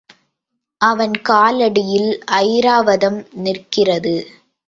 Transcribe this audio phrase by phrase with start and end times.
[0.81, 2.09] அவன் காலடியில்
[2.39, 4.15] ஐராவதம் நிற்கிறது.